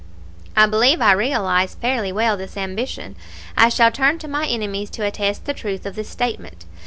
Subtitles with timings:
[0.23, 3.15] [*][*] I believe I realized fairly well this ambition.
[3.55, 6.65] I shall turn to my enemies to attest the truth of this statement.